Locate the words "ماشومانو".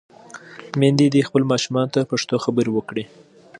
1.53-1.91